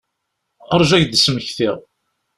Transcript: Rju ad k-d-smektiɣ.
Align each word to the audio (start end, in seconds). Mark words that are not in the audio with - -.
Rju 0.79 0.93
ad 0.97 1.01
k-d-smektiɣ. 1.09 1.75